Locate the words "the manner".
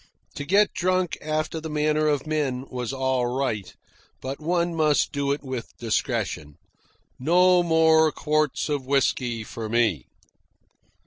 1.61-2.07